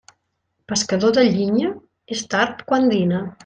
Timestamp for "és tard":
2.17-2.65